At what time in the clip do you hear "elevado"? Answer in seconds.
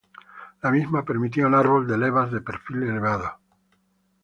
2.81-3.37